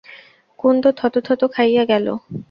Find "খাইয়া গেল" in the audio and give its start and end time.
1.53-2.07